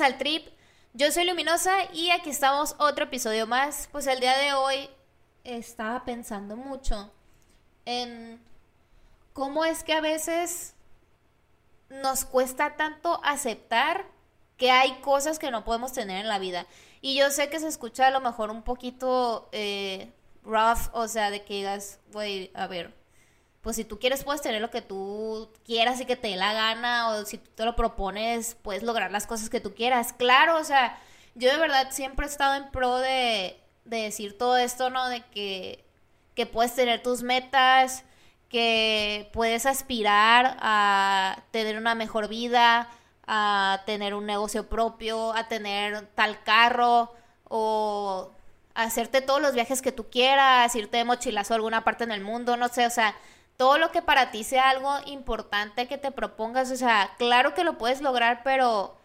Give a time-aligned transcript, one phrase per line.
[0.00, 0.48] Al trip.
[0.94, 3.90] Yo soy Luminosa y aquí estamos otro episodio más.
[3.92, 4.88] Pues el día de hoy
[5.44, 7.12] estaba pensando mucho
[7.84, 8.42] en
[9.34, 10.72] cómo es que a veces
[11.90, 14.06] nos cuesta tanto aceptar
[14.56, 16.66] que hay cosas que no podemos tener en la vida.
[17.02, 20.10] Y yo sé que se escucha a lo mejor un poquito eh,
[20.42, 22.94] rough, o sea, de que digas, güey, a ver,
[23.62, 26.52] pues si tú quieres puedes tener lo que tú quieras y que te dé la
[26.52, 30.12] gana, o si tú te lo propones, puedes lograr las cosas que tú quieras.
[30.12, 30.98] Claro, o sea,
[31.34, 35.08] yo de verdad siempre he estado en pro de de decir todo esto, ¿no?
[35.08, 35.84] De que,
[36.34, 38.04] que puedes tener tus metas,
[38.48, 42.88] que puedes aspirar a tener una mejor vida,
[43.26, 47.14] a tener un negocio propio, a tener tal carro
[47.48, 48.30] o
[48.74, 52.22] hacerte todos los viajes que tú quieras, irte de mochilazo a alguna parte en el
[52.22, 53.14] mundo, no sé, o sea,
[53.56, 57.64] todo lo que para ti sea algo importante que te propongas, o sea, claro que
[57.64, 58.96] lo puedes lograr, pero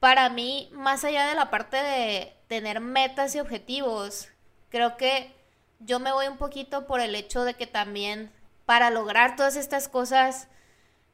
[0.00, 4.28] para mí, más allá de la parte de tener metas y objetivos,
[4.68, 5.32] creo que
[5.78, 8.32] yo me voy un poquito por el hecho de que también
[8.66, 10.48] para lograr todas estas cosas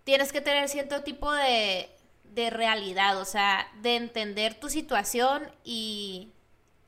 [0.04, 1.90] tienes que tener cierto tipo de,
[2.24, 6.32] de realidad, o sea, de entender tu situación y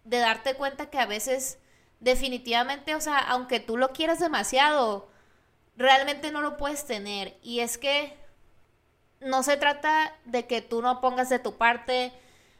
[0.04, 1.58] de darte cuenta que a veces
[2.00, 5.09] definitivamente, o sea, aunque tú lo quieras demasiado,
[5.80, 7.36] realmente no lo puedes tener.
[7.42, 8.16] Y es que
[9.20, 12.12] no se trata de que tú no pongas de tu parte,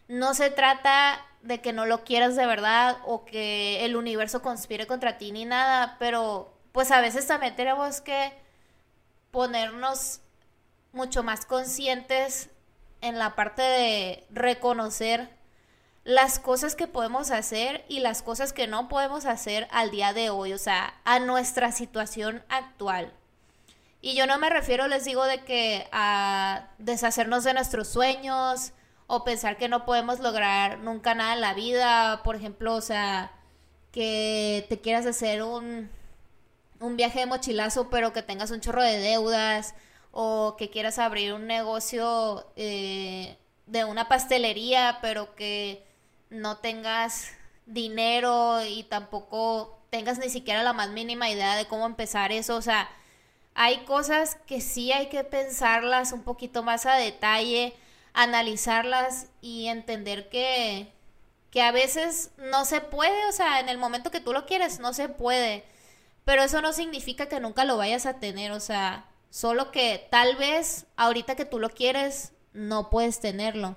[0.09, 4.87] no se trata de que no lo quieras de verdad o que el universo conspire
[4.87, 8.33] contra ti ni nada, pero pues a veces también tenemos que
[9.31, 10.21] ponernos
[10.93, 12.51] mucho más conscientes
[13.01, 15.31] en la parte de reconocer
[16.05, 20.31] las cosas que podemos hacer y las cosas que no podemos hacer al día de
[20.31, 23.13] hoy, o sea, a nuestra situación actual.
[24.01, 28.73] Y yo no me refiero, les digo, de que a deshacernos de nuestros sueños
[29.07, 33.33] o pensar que no podemos lograr nunca nada en la vida, por ejemplo, o sea,
[33.93, 35.91] que te quieras hacer un,
[36.81, 39.75] un viaje de mochilazo, pero que tengas un chorro de deudas,
[40.13, 43.37] o que quieras abrir un negocio eh,
[43.67, 45.85] de una pastelería, pero que
[46.31, 47.31] no tengas
[47.67, 52.63] dinero y tampoco tengas ni siquiera la más mínima idea de cómo empezar eso, o
[52.63, 52.89] sea,
[53.55, 57.75] hay cosas que sí hay que pensarlas un poquito más a detalle,
[58.13, 60.93] analizarlas y entender que,
[61.51, 64.81] que a veces no se puede, o sea, en el momento que tú lo quieres,
[64.81, 65.65] no se puede.
[66.25, 70.37] Pero eso no significa que nunca lo vayas a tener, o sea, solo que tal
[70.37, 73.77] vez ahorita que tú lo quieres, no puedes tenerlo.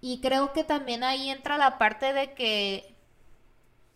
[0.00, 2.94] Y creo que también ahí entra la parte de que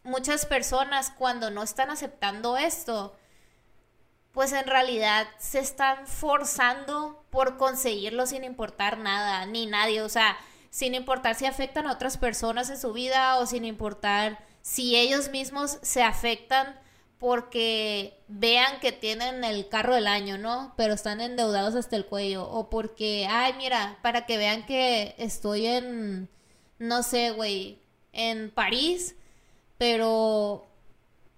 [0.02, 3.16] muchas personas cuando no están aceptando esto,
[4.32, 10.36] pues en realidad se están forzando por conseguirlo sin importar nada, ni nadie, o sea,
[10.70, 15.28] sin importar si afectan a otras personas en su vida o sin importar si ellos
[15.28, 16.80] mismos se afectan
[17.18, 20.74] porque vean que tienen el carro del año, ¿no?
[20.76, 22.48] Pero están endeudados hasta el cuello.
[22.48, 26.28] O porque, ay, mira, para que vean que estoy en,
[26.80, 27.78] no sé, güey,
[28.12, 29.14] en París,
[29.78, 30.66] pero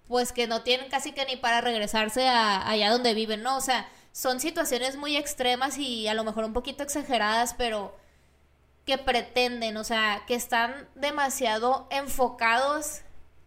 [0.09, 3.57] pues que no tienen casi que ni para regresarse a allá donde viven, ¿no?
[3.57, 7.97] O sea, son situaciones muy extremas y a lo mejor un poquito exageradas, pero
[8.85, 13.01] que pretenden, o sea, que están demasiado enfocados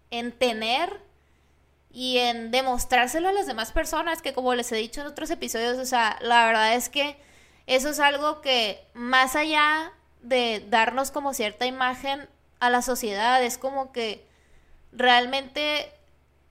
[0.10, 1.00] en tener
[1.92, 5.78] y en demostrárselo a las demás personas, que como les he dicho en otros episodios,
[5.78, 7.18] o sea, la verdad es que
[7.68, 9.92] eso es algo que más allá
[10.22, 12.28] de darnos como cierta imagen
[12.60, 14.26] a la sociedad, es como que
[14.92, 15.92] realmente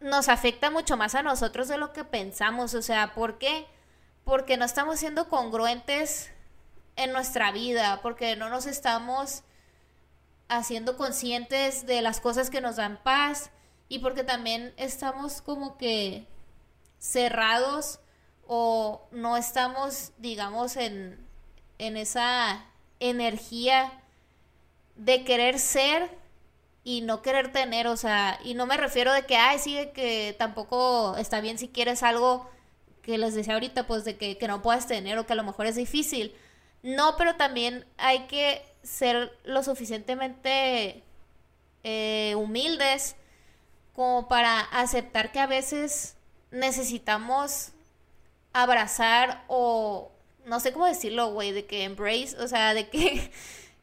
[0.00, 2.74] nos afecta mucho más a nosotros de lo que pensamos.
[2.74, 3.66] O sea, ¿por qué?
[4.24, 6.30] Porque no estamos siendo congruentes
[6.96, 9.42] en nuestra vida, porque no nos estamos
[10.48, 13.50] haciendo conscientes de las cosas que nos dan paz
[13.88, 16.26] y porque también estamos como que
[16.98, 18.00] cerrados
[18.46, 21.26] o no estamos, digamos, en,
[21.78, 22.64] en esa
[23.00, 23.92] energía
[24.94, 26.10] de querer ser
[26.86, 30.36] y no querer tener, o sea, y no me refiero de que, ay, sí, que
[30.38, 32.48] tampoco está bien si quieres algo
[33.02, 35.42] que les decía ahorita, pues de que, que no puedas tener o que a lo
[35.42, 36.32] mejor es difícil.
[36.84, 41.02] No, pero también hay que ser lo suficientemente
[41.82, 43.16] eh, humildes
[43.92, 46.14] como para aceptar que a veces
[46.52, 47.70] necesitamos
[48.52, 50.12] abrazar o
[50.44, 53.32] no sé cómo decirlo, güey, de que embrace, o sea, de que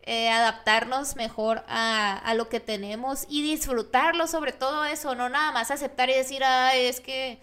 [0.03, 5.51] eh, adaptarnos mejor a, a, lo que tenemos y disfrutarlo sobre todo eso, no nada
[5.53, 7.41] más aceptar y decir, ay, es que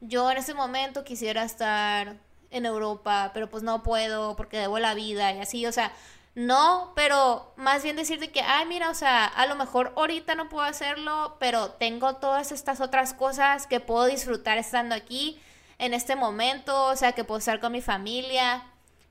[0.00, 2.16] yo en ese momento quisiera estar
[2.50, 5.92] en Europa, pero pues no puedo porque debo la vida y así, o sea,
[6.36, 10.48] no, pero más bien decirte que, ay, mira, o sea, a lo mejor ahorita no
[10.48, 15.40] puedo hacerlo, pero tengo todas estas otras cosas que puedo disfrutar estando aquí
[15.78, 18.64] en este momento, o sea, que puedo estar con mi familia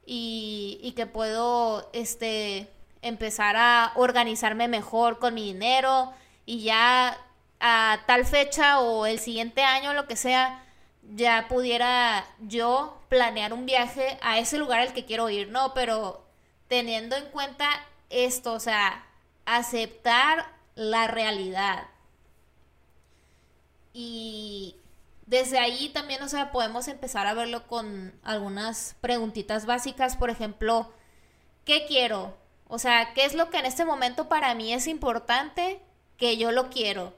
[0.06, 2.71] y, y que puedo, este,
[3.06, 6.12] empezar a organizarme mejor con mi dinero
[6.46, 7.18] y ya
[7.60, 10.63] a tal fecha o el siguiente año, lo que sea,
[11.13, 15.74] ya pudiera yo planear un viaje a ese lugar al que quiero ir, ¿no?
[15.75, 16.25] Pero
[16.68, 17.69] teniendo en cuenta
[18.10, 19.06] esto, o sea,
[19.46, 21.86] aceptar la realidad.
[23.94, 24.78] Y
[25.28, 30.92] desde ahí también, o sea, podemos empezar a verlo con algunas preguntitas básicas, por ejemplo,
[31.66, 32.36] ¿qué quiero?
[32.68, 35.82] O sea, ¿qué es lo que en este momento para mí es importante
[36.18, 37.14] que yo lo quiero?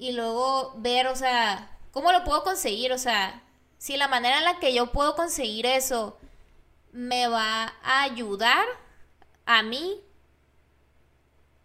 [0.00, 2.90] y luego ver, o sea, ¿cómo lo puedo conseguir?
[2.92, 3.42] O sea,
[3.76, 6.18] si la manera en la que yo puedo conseguir eso
[6.90, 8.64] me va a ayudar
[9.44, 10.00] a mí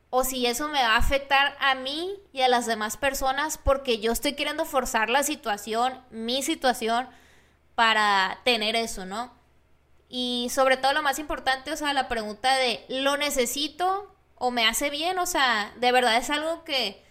[0.10, 4.00] o si eso me va a afectar a mí y a las demás personas porque
[4.00, 7.08] yo estoy queriendo forzar la situación, mi situación,
[7.74, 9.32] para tener eso, ¿no?
[10.18, 14.66] Y sobre todo lo más importante, o sea, la pregunta de, ¿lo necesito o me
[14.66, 15.20] hace bien?
[15.20, 17.04] O sea, de verdad es algo que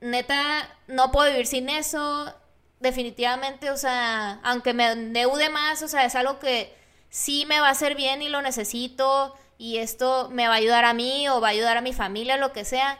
[0.00, 2.34] neta, no puedo vivir sin eso.
[2.80, 6.74] Definitivamente, o sea, aunque me endeude más, o sea, es algo que
[7.10, 10.86] sí me va a hacer bien y lo necesito y esto me va a ayudar
[10.86, 12.98] a mí o va a ayudar a mi familia, lo que sea.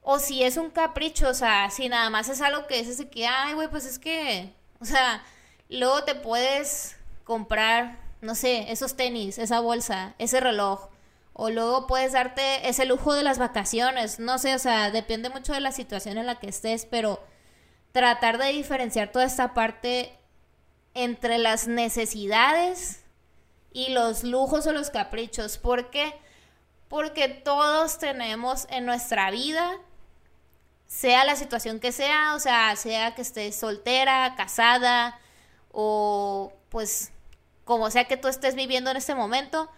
[0.00, 3.10] O si es un capricho, o sea, si nada más es algo que es ese
[3.10, 5.22] que, ay, güey, pues es que, o sea,
[5.68, 10.88] luego te puedes comprar, no sé, esos tenis, esa bolsa, ese reloj
[11.32, 15.52] o luego puedes darte ese lujo de las vacaciones, no sé, o sea, depende mucho
[15.52, 17.22] de la situación en la que estés, pero
[17.92, 20.12] tratar de diferenciar toda esta parte
[20.94, 23.04] entre las necesidades
[23.72, 25.56] y los lujos o los caprichos.
[25.56, 26.12] ¿Por qué?
[26.88, 29.78] Porque todos tenemos en nuestra vida,
[30.86, 35.18] sea la situación que sea, o sea, sea que estés soltera, casada
[35.72, 37.12] o pues
[37.70, 39.70] como sea que tú estés viviendo en este momento,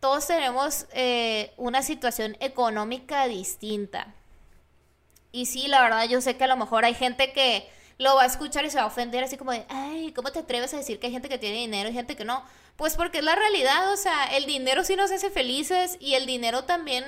[0.00, 4.12] todos tenemos eh, una situación económica distinta.
[5.30, 8.24] Y sí, la verdad, yo sé que a lo mejor hay gente que lo va
[8.24, 10.78] a escuchar y se va a ofender así como de, ay, ¿cómo te atreves a
[10.78, 12.42] decir que hay gente que tiene dinero y gente que no?
[12.74, 16.26] Pues porque es la realidad, o sea, el dinero sí nos hace felices y el
[16.26, 17.04] dinero también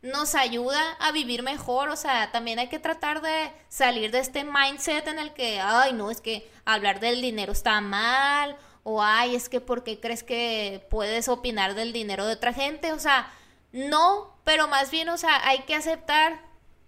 [0.00, 4.44] nos ayuda a vivir mejor, o sea, también hay que tratar de salir de este
[4.44, 8.56] mindset en el que, ay, no, es que hablar del dinero está mal
[8.88, 12.92] o ay, es que ¿por qué crees que puedes opinar del dinero de otra gente?
[12.92, 13.28] O sea,
[13.72, 16.40] no, pero más bien, o sea, hay que aceptar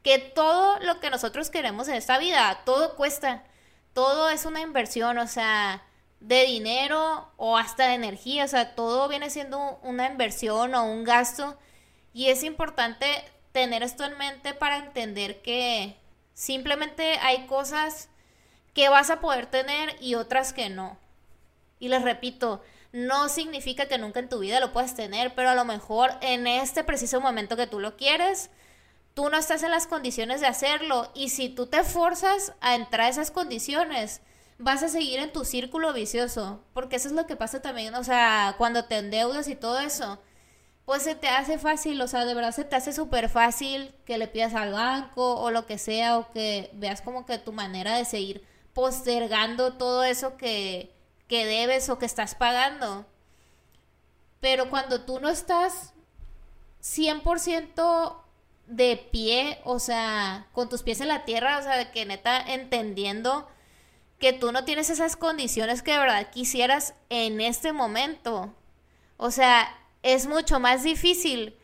[0.04, 3.42] que todo lo que nosotros queremos en esta vida, todo cuesta,
[3.94, 5.82] todo es una inversión, o sea,
[6.20, 11.02] de dinero o hasta de energía, o sea, todo viene siendo una inversión o un
[11.02, 11.58] gasto
[12.12, 15.96] y es importante tener esto en mente para entender que
[16.32, 18.08] simplemente hay cosas
[18.72, 20.96] que vas a poder tener y otras que no.
[21.78, 25.54] Y les repito, no significa que nunca en tu vida lo puedas tener, pero a
[25.54, 28.50] lo mejor en este preciso momento que tú lo quieres,
[29.14, 31.10] tú no estás en las condiciones de hacerlo.
[31.14, 34.20] Y si tú te forzas a entrar a esas condiciones,
[34.58, 36.62] vas a seguir en tu círculo vicioso.
[36.72, 40.20] Porque eso es lo que pasa también, o sea, cuando te endeudas y todo eso,
[40.84, 44.16] pues se te hace fácil, o sea, de verdad se te hace súper fácil que
[44.16, 47.96] le pidas al banco o lo que sea, o que veas como que tu manera
[47.96, 50.97] de seguir postergando todo eso que
[51.28, 53.06] que debes o que estás pagando.
[54.40, 55.92] Pero cuando tú no estás
[56.82, 58.16] 100%
[58.66, 62.40] de pie, o sea, con tus pies en la tierra, o sea, de que neta
[62.40, 63.48] entendiendo
[64.18, 68.54] que tú no tienes esas condiciones que de verdad quisieras en este momento.
[69.16, 71.56] O sea, es mucho más difícil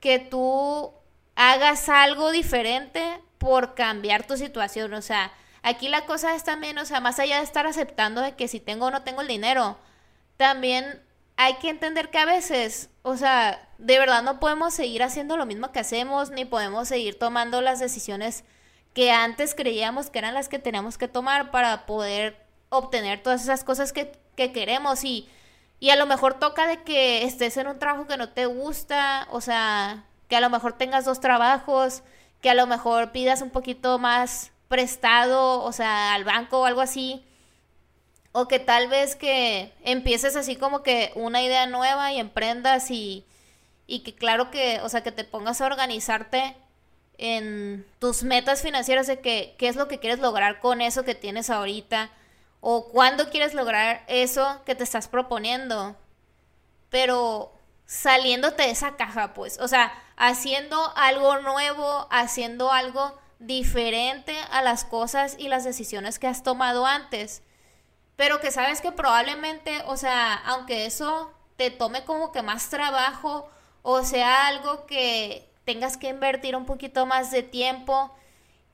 [0.00, 0.92] que tú
[1.36, 4.94] hagas algo diferente por cambiar tu situación.
[4.94, 8.34] O sea, Aquí la cosa es también, o sea, más allá de estar aceptando de
[8.34, 9.78] que si tengo o no tengo el dinero,
[10.36, 11.00] también
[11.36, 15.46] hay que entender que a veces, o sea, de verdad no podemos seguir haciendo lo
[15.46, 18.44] mismo que hacemos, ni podemos seguir tomando las decisiones
[18.94, 23.64] que antes creíamos que eran las que teníamos que tomar para poder obtener todas esas
[23.64, 25.04] cosas que, que queremos.
[25.04, 25.28] Y
[25.80, 29.26] Y a lo mejor toca de que estés en un trabajo que no te gusta,
[29.30, 32.02] o sea, que a lo mejor tengas dos trabajos,
[32.40, 36.80] que a lo mejor pidas un poquito más prestado, o sea, al banco o algo
[36.80, 37.22] así.
[38.32, 43.26] O que tal vez que empieces así como que una idea nueva y emprendas y,
[43.86, 46.56] y que claro que, o sea, que te pongas a organizarte
[47.18, 51.14] en tus metas financieras de que, qué es lo que quieres lograr con eso que
[51.14, 52.10] tienes ahorita
[52.62, 55.96] o cuándo quieres lograr eso que te estás proponiendo.
[56.88, 57.52] Pero
[57.84, 64.84] saliéndote de esa caja, pues, o sea, haciendo algo nuevo, haciendo algo diferente a las
[64.84, 67.42] cosas y las decisiones que has tomado antes.
[68.16, 73.48] Pero que sabes que probablemente, o sea, aunque eso te tome como que más trabajo
[73.82, 78.14] o sea algo que tengas que invertir un poquito más de tiempo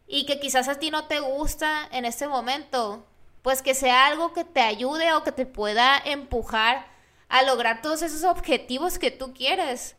[0.07, 3.05] y que quizás a ti no te gusta en este momento,
[3.43, 6.87] pues que sea algo que te ayude o que te pueda empujar
[7.29, 9.97] a lograr todos esos objetivos que tú quieres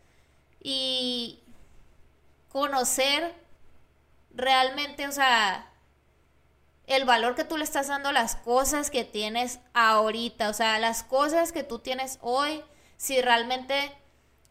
[0.62, 1.40] y
[2.52, 3.36] conocer
[4.39, 5.69] realmente, o sea,
[6.88, 10.79] el valor que tú le estás dando a las cosas que tienes ahorita, o sea,
[10.79, 12.63] las cosas que tú tienes hoy,
[12.98, 13.91] si realmente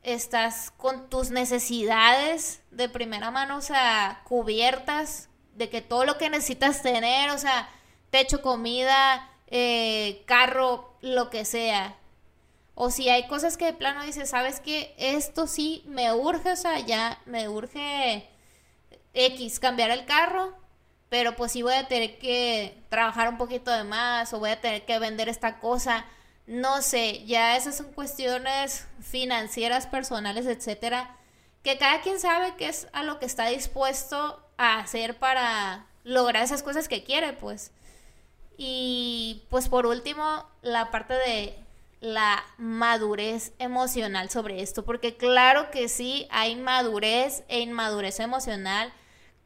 [0.03, 6.31] estás con tus necesidades de primera mano, o sea, cubiertas, de que todo lo que
[6.31, 7.69] necesitas tener, o sea,
[8.11, 11.97] techo, comida, eh, carro, lo que sea.
[12.77, 16.57] O si hay cosas que de plano dices, sabes que esto sí me urge, o
[16.57, 18.29] sea, ya me urge
[19.27, 20.55] X, cambiar el carro,
[21.09, 24.61] pero pues sí voy a tener que trabajar un poquito de más o voy a
[24.61, 26.07] tener que vender esta cosa
[26.49, 31.15] no sé, ya esas son cuestiones financieras, personales, etcétera,
[31.63, 36.43] que cada quien sabe qué es a lo que está dispuesto a hacer para lograr
[36.43, 37.71] esas cosas que quiere, pues.
[38.57, 41.55] Y pues por último, la parte de
[42.01, 48.91] la madurez emocional sobre esto, porque claro que sí, hay madurez e inmadurez emocional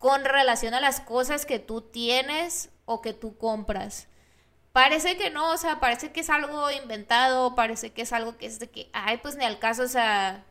[0.02, 4.08] con relación a las cosas que tú tienes o que tú compras.
[4.72, 8.46] Parece que no, o sea, parece que es algo inventado, parece que es algo que
[8.46, 10.44] es de que, ay, pues ni al caso, o sea,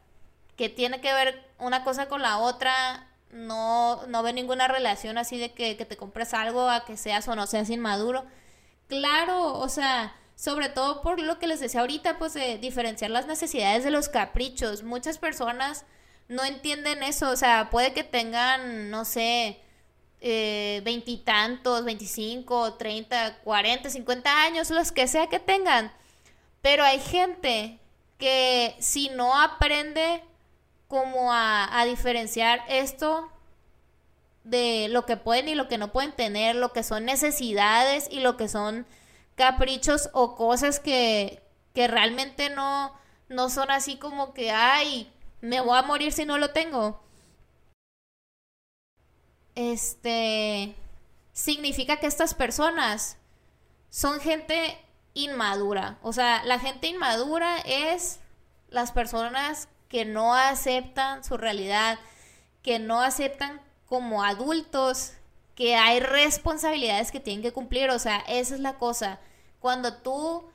[0.55, 5.38] que tiene que ver una cosa con la otra, no, no ve ninguna relación así
[5.38, 8.25] de que, que te compres algo a que seas o no seas inmaduro.
[8.88, 13.27] Claro, o sea, sobre todo por lo que les decía ahorita, pues de diferenciar las
[13.27, 14.84] necesidades de los caprichos.
[14.84, 15.86] Muchas personas
[16.28, 19.60] no entienden eso, o sea, puede que tengan, no sé,
[20.22, 25.92] eh, veintitantos, veinticinco, treinta, cuarenta, cincuenta años, los que sea que tengan.
[26.62, 27.80] Pero hay gente
[28.20, 30.24] que si no aprende
[30.88, 33.32] como a, diferenciar esto
[34.44, 38.20] de lo que pueden y lo que no pueden tener, lo que son necesidades y
[38.20, 38.86] lo que son
[39.36, 41.42] caprichos o cosas que,
[41.74, 42.94] que realmente no,
[43.30, 47.01] no son así como que, ay, me voy a morir si no lo tengo
[49.55, 50.75] este,
[51.33, 53.17] significa que estas personas
[53.89, 54.77] son gente
[55.13, 55.98] inmadura.
[56.01, 58.19] O sea, la gente inmadura es
[58.69, 62.00] las personas que no aceptan su realidad,
[62.62, 65.13] que no aceptan como adultos
[65.55, 67.89] que hay responsabilidades que tienen que cumplir.
[67.89, 69.19] O sea, esa es la cosa.
[69.60, 70.50] Cuando tú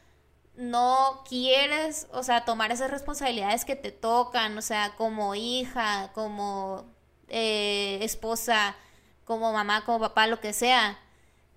[0.56, 6.86] no quieres, o sea, tomar esas responsabilidades que te tocan, o sea, como hija, como
[7.28, 8.76] eh, esposa,
[9.24, 10.98] como mamá, como papá, lo que sea,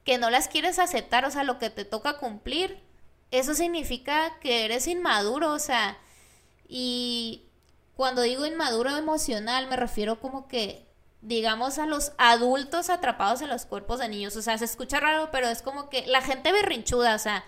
[0.03, 2.81] que no las quieres aceptar, o sea, lo que te toca cumplir,
[3.31, 5.97] eso significa que eres inmaduro, o sea,
[6.67, 7.45] y
[7.95, 10.87] cuando digo inmaduro emocional me refiero como que,
[11.21, 15.29] digamos, a los adultos atrapados en los cuerpos de niños, o sea, se escucha raro,
[15.31, 17.45] pero es como que la gente berrinchuda, o sea,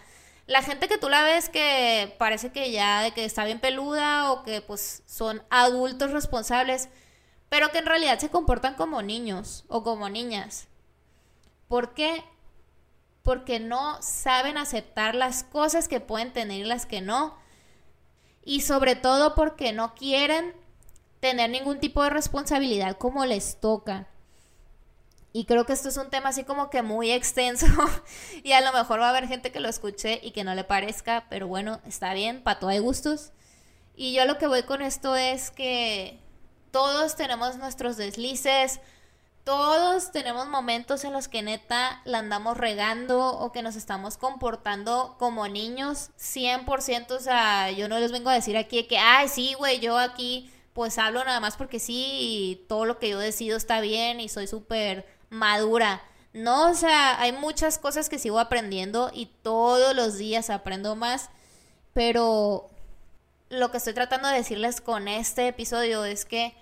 [0.52, 4.34] la gente que tú la ves que parece que ya de que está bien peluda
[4.34, 6.90] o que pues son adultos responsables,
[7.48, 10.68] pero que en realidad se comportan como niños o como niñas.
[11.70, 12.26] ¿Por qué?
[13.24, 17.38] Porque no saben aceptar las cosas que pueden tener y las que no.
[18.44, 20.54] Y sobre todo porque no quieren
[21.22, 24.11] tener ningún tipo de responsabilidad como les toca.
[25.34, 27.66] Y creo que esto es un tema así como que muy extenso
[28.44, 30.64] y a lo mejor va a haber gente que lo escuche y que no le
[30.64, 33.32] parezca, pero bueno, está bien, para todo hay gustos.
[33.96, 36.20] Y yo lo que voy con esto es que
[36.72, 38.82] todos tenemos nuestros deslices,
[39.44, 45.16] todos tenemos momentos en los que neta la andamos regando o que nos estamos comportando
[45.18, 49.54] como niños 100%, o sea, yo no les vengo a decir aquí que, ay, sí,
[49.58, 53.58] güey, yo aquí pues hablo nada más porque sí y todo lo que yo decido
[53.58, 56.04] está bien y soy súper madura.
[56.34, 61.30] No, o sea, hay muchas cosas que sigo aprendiendo y todos los días aprendo más,
[61.94, 62.70] pero
[63.50, 66.54] lo que estoy tratando de decirles con este episodio es que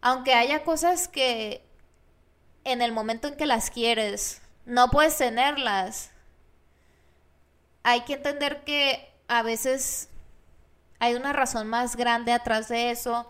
[0.00, 1.64] aunque haya cosas que
[2.64, 6.10] en el momento en que las quieres no puedes tenerlas,
[7.82, 10.08] hay que entender que a veces
[11.00, 13.28] hay una razón más grande atrás de eso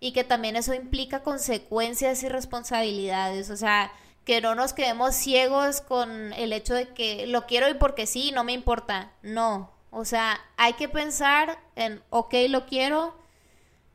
[0.00, 3.50] y que también eso implica consecuencias y responsabilidades.
[3.50, 3.92] O sea,
[4.24, 8.32] que no nos quedemos ciegos con el hecho de que lo quiero y porque sí,
[8.32, 9.12] no me importa.
[9.22, 9.70] No.
[9.90, 13.16] O sea, hay que pensar en, ok, lo quiero,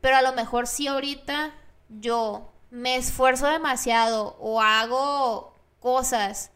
[0.00, 1.52] pero a lo mejor si ahorita
[1.88, 6.52] yo me esfuerzo demasiado o hago cosas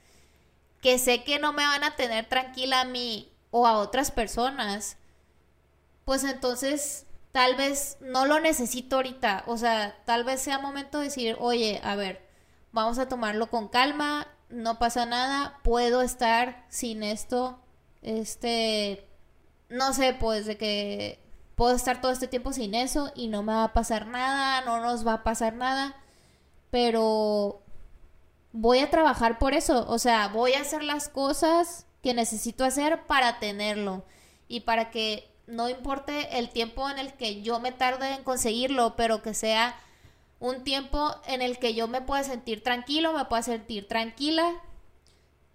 [0.81, 4.97] que sé que no me van a tener tranquila a mí o a otras personas,
[6.04, 9.45] pues entonces tal vez no lo necesito ahorita.
[9.47, 12.24] O sea, tal vez sea momento de decir, oye, a ver,
[12.75, 17.61] vamos a tomarlo con calma, no pasa nada, puedo estar sin esto,
[18.02, 19.09] este,
[19.69, 21.21] no sé, pues de que
[21.54, 24.81] puedo estar todo este tiempo sin eso y no me va a pasar nada, no
[24.81, 25.95] nos va a pasar nada,
[26.71, 27.62] pero
[28.50, 33.07] voy a trabajar por eso, o sea, voy a hacer las cosas que necesito hacer
[33.07, 34.04] para tenerlo
[34.49, 38.97] y para que no importe el tiempo en el que yo me tarde en conseguirlo,
[38.97, 39.76] pero que sea
[40.45, 44.61] un tiempo en el que yo me pueda sentir tranquilo, me pueda sentir tranquila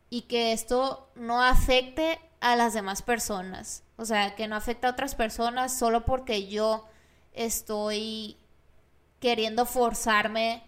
[0.10, 3.84] y que esto no afecte a las demás personas.
[3.98, 6.88] O sea, que no afecte a otras personas solo porque yo
[7.34, 8.38] estoy
[9.19, 10.63] queriendo forzarme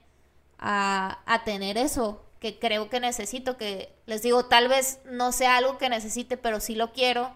[0.59, 5.57] a, a tener eso que creo que necesito, que les digo, tal vez no sea
[5.57, 7.33] algo que necesite, pero sí lo quiero.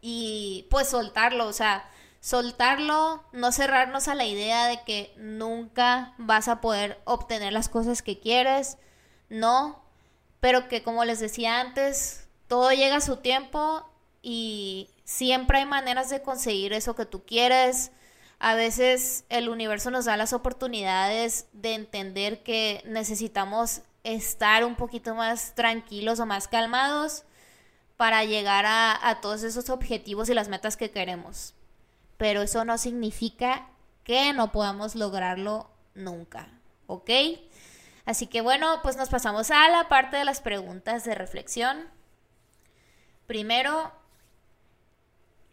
[0.00, 1.88] Y pues soltarlo, o sea,
[2.20, 8.02] soltarlo, no cerrarnos a la idea de que nunca vas a poder obtener las cosas
[8.02, 8.78] que quieres,
[9.28, 9.82] no,
[10.40, 13.88] pero que como les decía antes, todo llega a su tiempo
[14.22, 17.92] y siempre hay maneras de conseguir eso que tú quieres
[18.38, 25.14] a veces el universo nos da las oportunidades de entender que necesitamos estar un poquito
[25.14, 27.24] más tranquilos o más calmados
[27.96, 31.54] para llegar a, todos esos objetivos y las metas que queremos.
[32.16, 33.68] Pero eso no significa
[34.04, 36.48] que no podamos lograrlo nunca,
[36.86, 37.10] ¿ok?
[38.04, 41.88] Así que bueno, pues nos pasamos a la parte de las preguntas de reflexión.
[43.26, 43.92] Primero,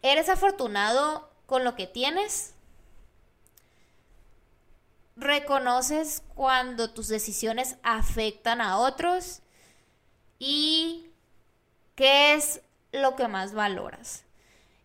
[0.02, 2.54] ¿eres afortunado con lo que tienes?
[5.16, 9.40] reconoces cuando tus decisiones afectan a otros
[10.38, 11.10] y
[11.94, 12.60] qué es
[12.92, 14.23] lo que más valoras.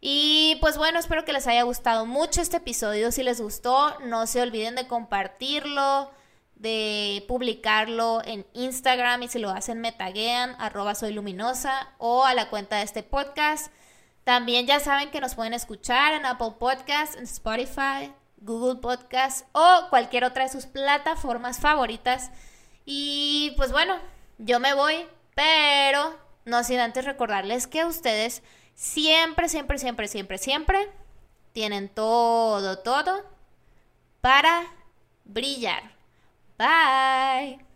[0.01, 3.11] Y pues bueno, espero que les haya gustado mucho este episodio.
[3.11, 6.11] Si les gustó, no se olviden de compartirlo,
[6.55, 12.33] de publicarlo en Instagram y si lo hacen me taguean arroba soy luminosa o a
[12.33, 13.73] la cuenta de este podcast.
[14.23, 19.87] También ya saben que nos pueden escuchar en Apple Podcasts, en Spotify, Google Podcast o
[19.89, 22.31] cualquier otra de sus plataformas favoritas.
[22.85, 23.97] Y pues bueno,
[24.37, 28.43] yo me voy, pero no sin antes recordarles que ustedes
[28.79, 30.89] siempre, siempre, siempre, siempre, siempre
[31.51, 33.25] tienen todo, todo
[34.21, 34.63] para
[35.25, 35.83] brillar.
[36.57, 37.68] Bye.